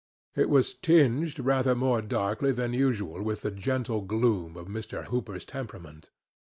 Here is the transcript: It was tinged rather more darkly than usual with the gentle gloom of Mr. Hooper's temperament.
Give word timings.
It 0.35 0.49
was 0.49 0.73
tinged 0.73 1.37
rather 1.37 1.75
more 1.75 2.01
darkly 2.01 2.51
than 2.51 2.73
usual 2.73 3.21
with 3.21 3.41
the 3.41 3.51
gentle 3.51 4.01
gloom 4.01 4.57
of 4.57 4.65
Mr. 4.65 5.05
Hooper's 5.09 5.45
temperament. 5.45 6.09